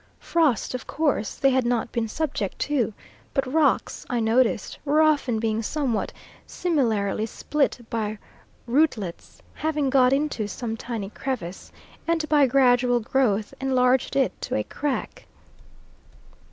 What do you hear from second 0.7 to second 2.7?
of course they had not been subject